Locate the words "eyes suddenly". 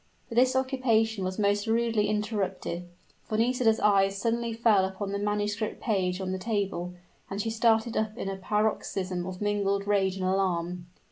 3.79-4.51